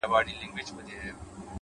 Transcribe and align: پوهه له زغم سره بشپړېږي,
پوهه 0.05 0.11
له 0.27 0.31
زغم 0.39 0.49
سره 0.49 0.55
بشپړېږي, 0.55 1.11